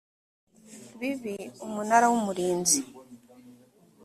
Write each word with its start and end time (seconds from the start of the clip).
bibi 0.99 1.35
umunara 1.65 2.05
w 2.11 2.13
umurinzi 2.19 2.79